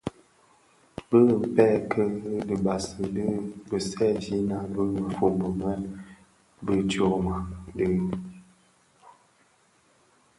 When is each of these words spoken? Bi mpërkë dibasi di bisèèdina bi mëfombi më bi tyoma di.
Bi 1.07 1.19
mpërkë 1.51 2.01
dibasi 2.47 3.03
di 3.15 3.25
bisèèdina 3.69 4.57
bi 4.73 4.81
mëfombi 5.03 5.49
më 5.59 5.71
bi 6.65 6.75
tyoma 6.89 7.37
di. 7.77 7.89